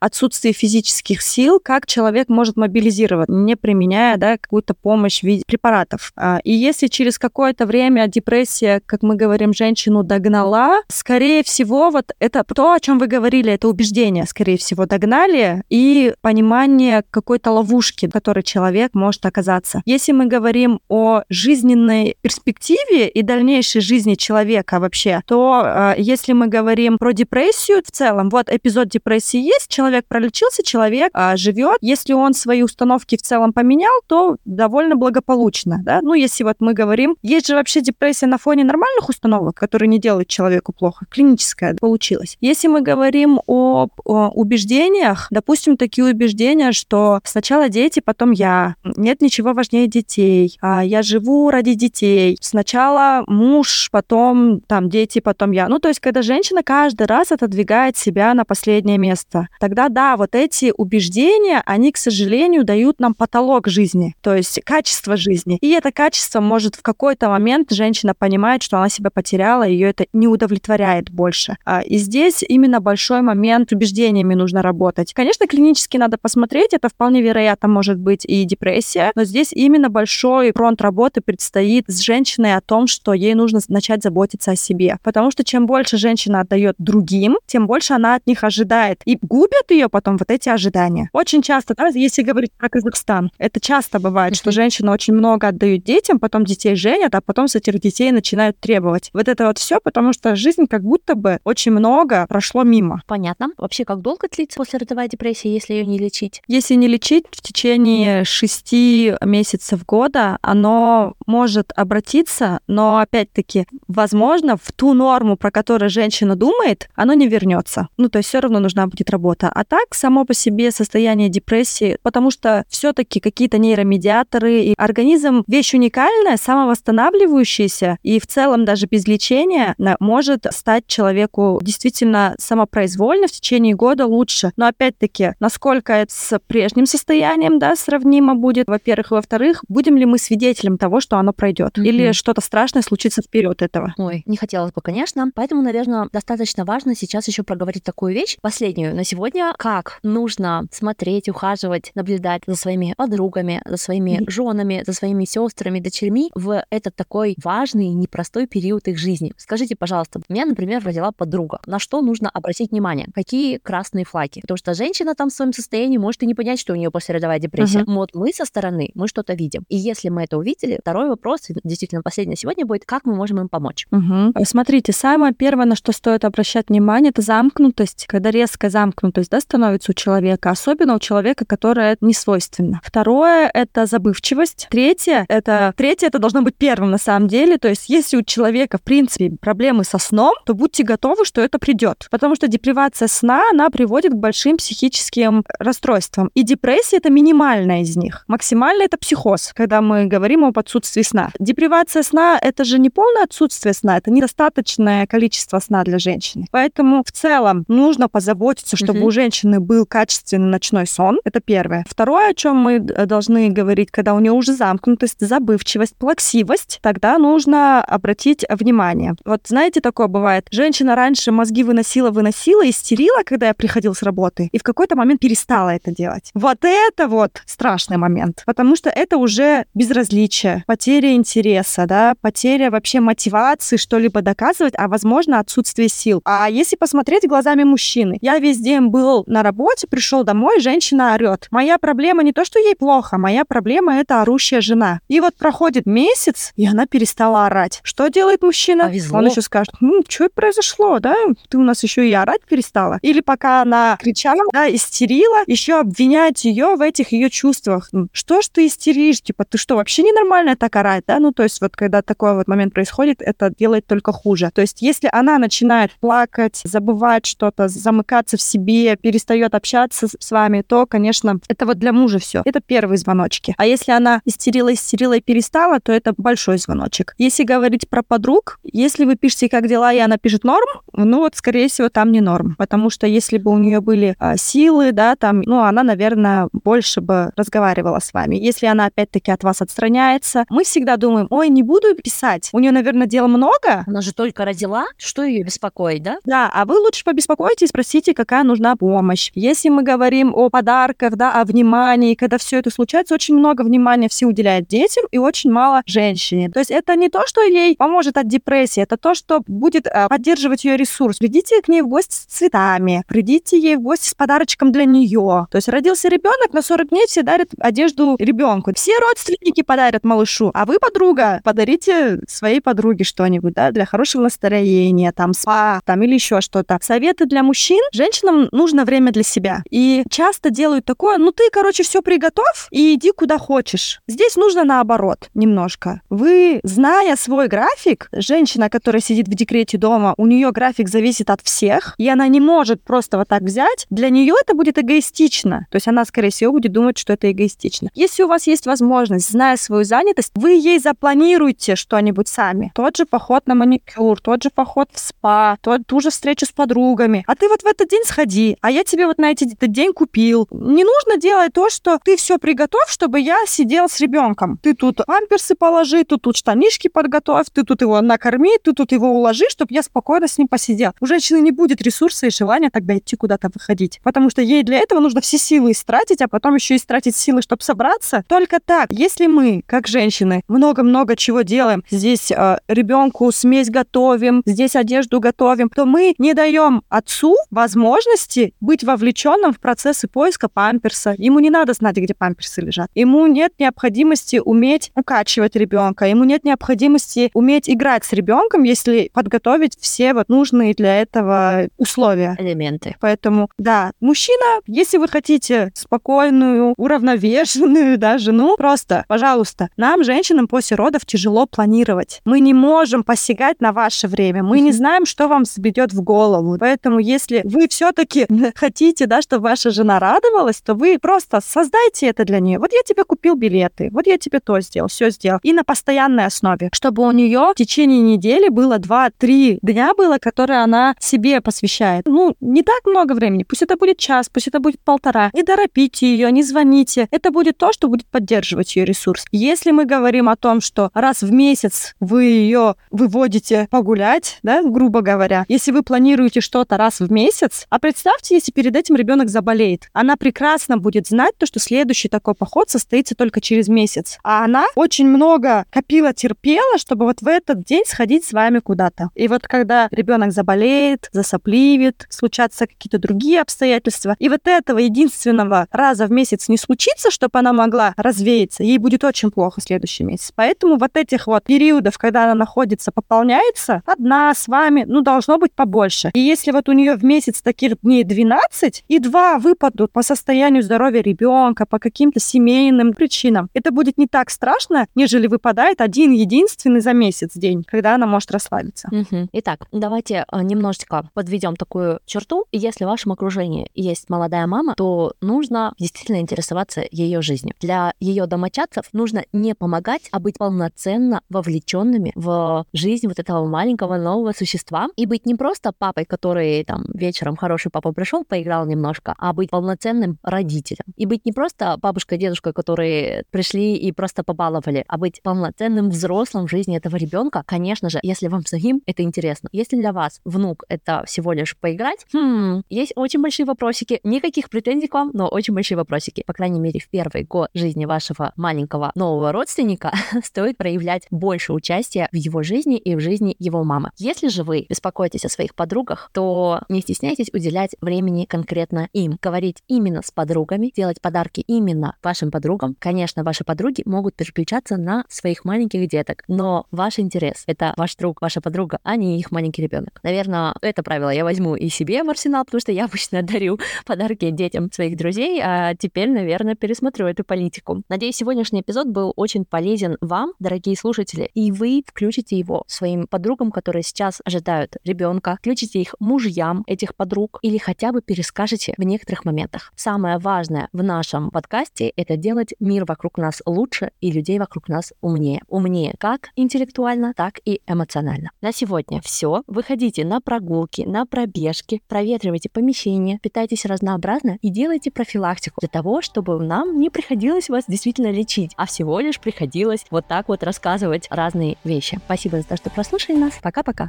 [0.00, 6.12] отсутствие физических сил, как человек может мобилизировать, не применяя да, какую-то помощь в виде препаратов.
[6.16, 12.12] А, и если через какое-то время депрессия, как мы говорим, женщину догнала, скорее всего, вот
[12.18, 18.06] это то, о чем вы говорили, это убеждение, скорее всего, догнали, и понимание какой-то ловушки,
[18.06, 19.82] в которой человек может оказаться.
[19.84, 26.46] Если мы говорим о жизненной перспективе и дальнейшей жизни человека вообще, то э, если мы
[26.46, 31.78] говорим про депрессию в целом, вот эпизод депрессии есть, человек пролечился, человек э, живет.
[31.80, 35.80] Если он свои установки в целом поменял, то довольно благополучно.
[35.82, 36.00] Да?
[36.02, 39.98] Ну, если вот мы говорим, есть же вообще депрессия на фоне нормальных установок, которые не
[39.98, 42.36] делают человеку плохо, клиническая получилась.
[42.40, 49.20] Если мы говорим об о убеждениях, допустим, такие убеждения, что сначала дети, потом я, нет
[49.20, 55.68] ничего важнее детей, а я живу ради детей, сначала муж, потом там дети, потом я.
[55.68, 59.13] Ну, то есть, когда женщина каждый раз отодвигает себя на последнее место,
[59.60, 65.16] тогда да, вот эти убеждения, они, к сожалению, дают нам потолок жизни, то есть качество
[65.16, 65.58] жизни.
[65.60, 70.06] И это качество может в какой-то момент женщина понимает, что она себя потеряла, ее это
[70.12, 71.56] не удовлетворяет больше.
[71.64, 75.12] А, и здесь именно большой момент убеждениями нужно работать.
[75.12, 80.52] Конечно, клинически надо посмотреть, это вполне вероятно может быть и депрессия, но здесь именно большой
[80.52, 84.98] фронт работы предстоит с женщиной о том, что ей нужно начать заботиться о себе.
[85.02, 88.93] Потому что чем больше женщина отдает другим, тем больше она от них ожидает.
[89.04, 91.10] И губят ее потом вот эти ожидания.
[91.12, 95.84] Очень часто, да, если говорить про Казахстан, это часто бывает, что женщины очень много отдают
[95.84, 99.10] детям, потом детей женят, а потом с этих детей начинают требовать.
[99.12, 103.02] Вот это вот все, потому что жизнь как будто бы очень много прошло мимо.
[103.06, 103.48] Понятно.
[103.56, 106.42] Вообще, как долго длится послеродовая депрессия, если ее не лечить?
[106.46, 114.72] Если не лечить, в течение шести месяцев года оно может обратиться, но опять-таки, возможно, в
[114.72, 117.88] ту норму, про которую женщина думает, оно не вернется.
[117.96, 119.50] Ну, то есть все равно нужна будет работа.
[119.54, 125.74] А так, само по себе состояние депрессии, потому что все-таки какие-то нейромедиаторы, и организм вещь
[125.74, 133.74] уникальная, самовосстанавливающаяся, и в целом даже без лечения может стать человеку действительно самопроизвольно в течение
[133.74, 134.52] года лучше.
[134.56, 140.06] Но опять-таки, насколько это с прежним состоянием, да, сравнимо будет, во-первых, и во-вторых, будем ли
[140.06, 141.84] мы свидетелем того, что оно пройдет, mm-hmm.
[141.84, 143.94] или что-то страшное случится вперед этого.
[143.98, 145.30] Ой, не хотелось бы, конечно.
[145.34, 148.36] Поэтому, наверное, достаточно важно сейчас еще проговорить такую вещь,
[148.74, 154.92] последнюю на сегодня, как нужно смотреть, ухаживать, наблюдать за своими подругами, за своими женами, за
[154.92, 159.32] своими сестрами, дочерьми в этот такой важный, непростой период их жизни.
[159.36, 161.60] Скажите, пожалуйста, меня, например, родила подруга.
[161.66, 163.06] На что нужно обратить внимание?
[163.14, 164.40] Какие красные флаги?
[164.40, 167.38] Потому что женщина там в своем состоянии может и не понять, что у нее послеродовая
[167.38, 167.80] депрессия.
[167.80, 167.94] Uh-huh.
[167.94, 169.64] Вот мы со стороны, мы что-то видим.
[169.68, 173.48] И если мы это увидели, второй вопрос, действительно, последний сегодня будет, как мы можем им
[173.48, 173.86] помочь?
[173.92, 174.32] Uh-huh.
[174.44, 179.40] Смотрите, самое первое, на что стоит обращать внимание, это замкнутость, когда резко психическая замкнутость, да,
[179.40, 182.80] становится у человека, особенно у человека, которое не свойственно.
[182.82, 184.68] Второе— это забывчивость.
[184.70, 185.72] Третье— это...
[185.76, 187.58] Третье— это должно быть первым на самом деле.
[187.58, 191.58] То есть если у человека, в принципе, проблемы со сном, то будьте готовы, что это
[191.58, 192.06] придет.
[192.10, 196.30] Потому что депривация сна, она приводит к большим психическим расстройствам.
[196.34, 198.24] И депрессия— это минимальная из них.
[198.28, 201.30] Максимальная— это психоз, когда мы говорим об отсутствии сна.
[201.38, 206.46] Депривация сна— это же не полное отсутствие сна, это недостаточное количество сна для женщины.
[206.50, 209.06] Поэтому в целом нужно позаботиться, чтобы uh-huh.
[209.06, 211.20] у женщины был качественный ночной сон.
[211.24, 211.84] Это первое.
[211.88, 217.82] Второе, о чем мы должны говорить, когда у нее уже замкнутость, забывчивость, плаксивость, тогда нужно
[217.82, 219.14] обратить внимание.
[219.24, 220.46] Вот знаете, такое бывает.
[220.50, 225.20] Женщина раньше мозги выносила, выносила, истерила, когда я приходил с работы, и в какой-то момент
[225.20, 226.30] перестала это делать.
[226.34, 233.00] Вот это вот страшный момент, потому что это уже безразличие, потеря интереса, да, потеря вообще
[233.00, 236.20] мотивации что-либо доказывать, а возможно отсутствие сил.
[236.24, 241.48] А если посмотреть глазами мужчины, я весь день был на работе, пришел домой, женщина орет.
[241.50, 245.00] Моя проблема не то, что ей плохо, моя проблема это орущая жена.
[245.08, 247.80] И вот проходит месяц, и она перестала орать.
[247.82, 248.84] Что делает мужчина?
[248.84, 249.18] Повезло.
[249.18, 251.14] Он еще скажет, ну, что произошло, да?
[251.48, 252.98] Ты у нас еще и орать перестала.
[253.00, 257.90] Или пока она кричала, да, истерила, еще обвинять ее в этих ее чувствах.
[258.12, 259.22] Что ж ты истеришь?
[259.22, 261.18] Типа, ты что, вообще ненормально так орать, да?
[261.18, 264.50] Ну, то есть вот когда такой вот момент происходит, это делает только хуже.
[264.54, 270.62] То есть если она начинает плакать, забывать что-то, замыкаться в себе, перестает общаться с вами,
[270.66, 272.42] то, конечно, это вот для мужа все.
[272.44, 273.54] Это первые звоночки.
[273.58, 277.14] А если она истерила, истерила и перестала, то это большой звоночек.
[277.18, 281.36] Если говорить про подруг, если вы пишете «как дела?» и она пишет «норм», ну вот,
[281.36, 282.54] скорее всего, там не норм.
[282.56, 287.00] Потому что если бы у нее были а, силы, да, там, ну, она, наверное, больше
[287.00, 288.36] бы разговаривала с вами.
[288.36, 292.50] Если она, опять-таки, от вас отстраняется, мы всегда думаем, ой, не буду писать.
[292.52, 293.84] У нее, наверное, дел много.
[293.86, 294.86] Она же только родила.
[294.96, 296.18] Что ее беспокоит, да?
[296.24, 299.30] Да, а вы лучше побеспокойтесь, спросите, какая нужна помощь.
[299.34, 304.08] Если мы говорим о подарках, да, о внимании, когда все это случается, очень много внимания
[304.08, 306.50] все уделяют детям и очень мало женщине.
[306.50, 310.08] То есть это не то, что ей поможет от депрессии, это то, что будет э,
[310.08, 311.18] поддерживать ее ресурс.
[311.18, 315.46] Придите к ней в гости с цветами, придите ей в гости с подарочком для нее.
[315.50, 318.72] То есть родился ребенок, на 40 дней все дарят одежду ребенку.
[318.74, 325.12] Все родственники подарят малышу, а вы, подруга, подарите своей подруге что-нибудь, да, для хорошего настроения,
[325.12, 326.78] там, спа, там, или еще что-то.
[326.80, 327.80] Советы для мужчин.
[328.04, 329.62] Женщинам нужно время для себя.
[329.70, 334.02] И часто делают такое, ну, ты, короче, все приготовь и иди куда хочешь.
[334.06, 336.02] Здесь нужно наоборот немножко.
[336.10, 341.40] Вы, зная свой график, женщина, которая сидит в декрете дома, у нее график зависит от
[341.40, 345.66] всех, и она не может просто вот так взять, для нее это будет эгоистично.
[345.70, 347.88] То есть она, скорее всего, будет думать, что это эгоистично.
[347.94, 352.70] Если у вас есть возможность, зная свою занятость, вы ей запланируете что-нибудь сами.
[352.74, 356.52] Тот же поход на маникюр, тот же поход в спа, тот, ту же встречу с
[356.52, 357.24] подругами.
[357.26, 359.92] А ты вот в этот день сходи, а я тебе вот на эти, этот день
[359.92, 360.48] купил.
[360.50, 364.58] Не нужно делать то, что ты все приготовь, чтобы я сидел с ребенком.
[364.62, 369.10] Ты тут памперсы положи, ты тут штанишки подготовь, ты тут его накорми, ты тут его
[369.10, 370.92] уложи, чтобы я спокойно с ним посидел.
[371.00, 374.00] У женщины не будет ресурса и желания тогда идти куда-то выходить.
[374.02, 377.62] Потому что ей для этого нужно все силы истратить, а потом еще истратить силы, чтобы
[377.62, 378.24] собраться.
[378.28, 378.90] Только так.
[378.90, 385.68] Если мы, как женщины, много-много чего делаем, здесь э, ребенку смесь готовим, здесь одежду готовим,
[385.68, 387.36] то мы не даем отцу
[387.84, 391.14] возможности быть вовлеченным в процессы поиска памперса.
[391.18, 392.88] Ему не надо знать, где памперсы лежат.
[392.94, 396.06] Ему нет необходимости уметь укачивать ребенка.
[396.06, 402.36] Ему нет необходимости уметь играть с ребенком, если подготовить все вот нужные для этого условия.
[402.38, 402.96] Элементы.
[403.00, 410.76] Поэтому, да, мужчина, если вы хотите спокойную, уравновешенную, да, жену, просто, пожалуйста, нам, женщинам, после
[410.76, 412.20] родов тяжело планировать.
[412.24, 414.42] Мы не можем посягать на ваше время.
[414.42, 416.56] Мы не знаем, что вам взбедет в голову.
[416.58, 422.24] Поэтому, если вы все-таки хотите, да, чтобы ваша жена радовалась, то вы просто создайте это
[422.24, 422.58] для нее.
[422.58, 425.40] Вот я тебе купил билеты, вот я тебе то сделал, все сделал.
[425.42, 430.62] И на постоянной основе, чтобы у нее в течение недели было 2-3 дня было, которые
[430.62, 432.06] она себе посвящает.
[432.06, 433.42] Ну, не так много времени.
[433.42, 435.30] Пусть это будет час, пусть это будет полтора.
[435.32, 437.08] Не торопите ее, не звоните.
[437.10, 439.24] Это будет то, что будет поддерживать ее ресурс.
[439.32, 445.00] Если мы говорим о том, что раз в месяц вы ее выводите погулять, да, грубо
[445.00, 449.88] говоря, если вы планируете что-то раз в месяц, а представьте, если перед этим ребенок заболеет,
[449.92, 454.18] она прекрасно будет знать то, что следующий такой поход состоится только через месяц.
[454.22, 459.10] А она очень много копила, терпела, чтобы вот в этот день сходить с вами куда-то.
[459.14, 466.06] И вот когда ребенок заболеет, засопливит, случатся какие-то другие обстоятельства, и вот этого единственного раза
[466.06, 470.32] в месяц не случится, чтобы она могла развеяться, ей будет очень плохо в следующий месяц.
[470.34, 475.52] Поэтому вот этих вот периодов, когда она находится, пополняется, одна с вами, ну, должно быть
[475.52, 476.10] побольше.
[476.14, 480.02] И если вот у нее в месяц так таких дней 12, и два выпадут по
[480.02, 483.48] состоянию здоровья ребенка, по каким-то семейным причинам.
[483.54, 488.30] Это будет не так страшно, нежели выпадает один единственный за месяц день, когда она может
[488.32, 488.88] расслабиться.
[488.90, 489.28] Угу.
[489.32, 492.46] Итак, давайте э, немножечко подведем такую черту.
[492.50, 497.54] Если в вашем окружении есть молодая мама, то нужно действительно интересоваться ее жизнью.
[497.60, 503.96] Для ее домочадцев нужно не помогать, а быть полноценно вовлеченными в жизнь вот этого маленького
[503.96, 509.14] нового существа и быть не просто папой, который там вечером хороший папа пришел, поиграл немножко,
[509.18, 510.84] а быть полноценным родителем.
[510.96, 516.46] И быть не просто бабушкой, дедушкой, которые пришли и просто побаловали, а быть полноценным взрослым
[516.46, 517.42] в жизни этого ребенка.
[517.46, 519.50] Конечно же, если вам самим это интересно.
[519.52, 524.00] Если для вас внук это всего лишь поиграть, хм, есть очень большие вопросики.
[524.04, 526.24] Никаких претензий к вам, но очень большие вопросики.
[526.26, 529.92] По крайней мере, в первый год жизни вашего маленького нового родственника
[530.24, 533.90] стоит проявлять больше участия в его жизни и в жизни его мамы.
[533.98, 539.62] Если же вы беспокоитесь о своих подругах, то не стесняйтесь уделять времени конкретно им, говорить
[539.66, 542.76] именно с подругами, делать подарки именно вашим подругам.
[542.78, 548.22] Конечно, ваши подруги могут переключаться на своих маленьких деток, но ваш интерес— это ваш друг,
[548.22, 550.00] ваша подруга, а не их маленький ребенок.
[550.02, 554.30] Наверное, это правило я возьму и себе в арсенал, потому что я обычно дарю подарки
[554.30, 557.82] детям своих друзей, а теперь, наверное, пересмотрю эту политику.
[557.88, 563.50] Надеюсь, сегодняшний эпизод был очень полезен вам, дорогие слушатели, и вы включите его своим подругам,
[563.50, 569.24] которые сейчас ожидают ребенка, включите их мужьям этих подруг или хотя бы перескажете в некоторых
[569.24, 569.72] моментах.
[569.76, 574.92] Самое важное в нашем подкасте— это делать мир вокруг нас лучше и людей вокруг нас
[575.00, 575.42] умнее.
[575.48, 578.30] Умнее как интеллектуально, так и эмоционально.
[578.40, 579.42] На сегодня все.
[579.46, 586.42] Выходите на прогулки, на пробежки, проветривайте помещение, питайтесь разнообразно и делайте профилактику для того, чтобы
[586.42, 591.56] нам не приходилось вас действительно лечить, а всего лишь приходилось вот так вот рассказывать разные
[591.64, 592.00] вещи.
[592.04, 593.34] Спасибо за то, что прослушали нас.
[593.42, 593.88] Пока-пока.